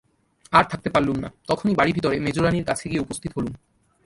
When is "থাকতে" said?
0.63-0.89